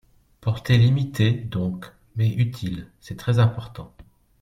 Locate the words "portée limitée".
0.41-1.31